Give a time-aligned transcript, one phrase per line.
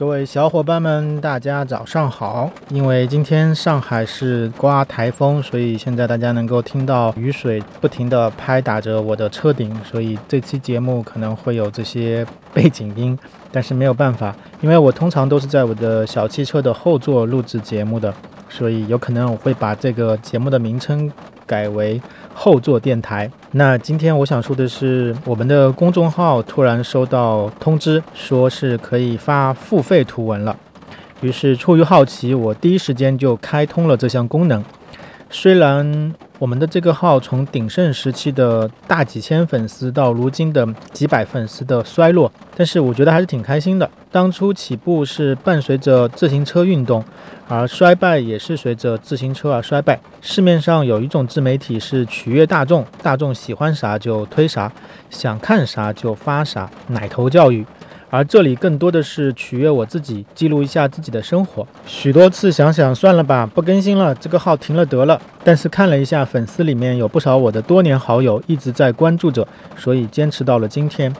[0.00, 2.50] 各位小伙伴们，大家早上好！
[2.70, 13.18] 因为今天上海是刮台风，所以现在大家能够听到雨水不停地拍打着我的车顶，所以这期节目可能会有这些背景音，
[13.52, 18.10] 但是没有办法，因为我通常都是在我的小汽车的后座录制节目的，
[18.50, 21.10] 所以有可能我会把这个节目的名称
[21.46, 21.98] 改为
[22.34, 23.30] 后座电台。
[23.52, 30.54] 那今天我想说的是，我们的公众号突然收到通知，说是可以发付费图文了。
[31.22, 34.64] 于是出于好奇，我第一时间就开通了这项功能。
[35.28, 43.88] 虽然我们的这个号从鼎盛时期的大几千粉丝到如今的几百粉丝的衰落，但是我觉得还是挺开心的。
[44.10, 47.04] 当初起步是伴随着自行车运动，
[47.46, 50.00] 而衰败也是随着自行车而衰败。
[50.22, 54.72] 市面上有一种自媒体是取悦大众，大众喜欢啥就推啥，
[55.10, 57.66] 想看啥就发啥，奶头教育。
[58.10, 61.66] 而这里更多的是取悦我自己，记录一下自己的生活。
[61.86, 65.20] 许多次想想算了吧，不更新了，这个号停了得了。
[65.44, 71.14] 但是看了一下粉丝里面有不少我的多年好友一直在关注着，所以坚持到了今天。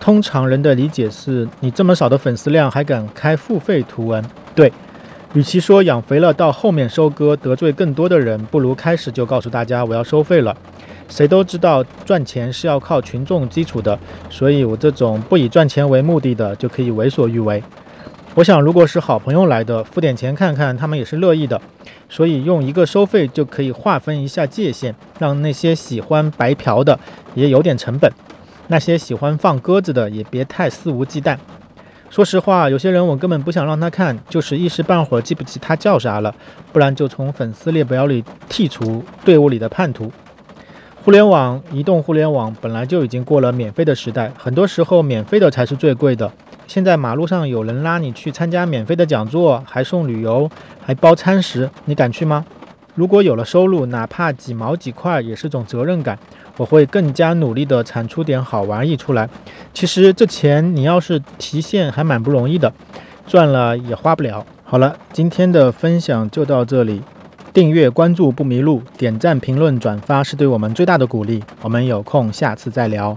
[0.00, 4.22] 通常人的理解是你这么少的粉丝量还敢开付费图文？
[4.54, 4.70] 对，
[5.34, 10.54] 与其说养肥了到后面收割得罪更多的人，不如开始就告诉大家我要收费了。
[11.08, 13.98] 谁都知道赚钱是要靠群众基础的，
[14.30, 17.62] 所以我这种不以赚钱为目的的就可以为所欲为。
[18.34, 21.60] 我想，如果是好朋友来的，付点钱看看，他们也是乐意的。
[22.08, 26.98] 所以用一个收费就可以划分一下界限，让那些喜欢白嫖的
[27.34, 28.10] 也有点成本，
[28.68, 31.36] 那些喜欢放鸽子的也别太肆无忌惮。
[32.10, 36.34] 说实话，有些人我根本不想让他看，就是一时半会儿记不起他叫啥了，
[36.72, 40.10] 不然就从粉丝列表里剔除队伍里的叛徒。
[41.04, 46.32] 互联网，移动互联网本来就已经过了免费的时代，很多时候免费的才是最贵的。
[46.66, 50.50] 现在马路上有人拉你去参加免费的讲座，还送旅游，
[50.82, 52.46] 还包餐食，你敢去吗？
[52.94, 56.18] 如果有了收入，哪怕几毛几块也是种责任感，
[56.56, 59.28] 我会更加努力的产出点好玩意出来。
[59.74, 62.72] 其实这钱你要是提现还蛮不容易的，
[63.26, 64.46] 赚了也花不了。
[64.64, 67.02] 好了，今天的分享就到这里。
[67.54, 71.40] 订阅关注不迷路，点赞评论转发是对我们最大的鼓励。
[71.62, 73.16] 我们有空下次再聊。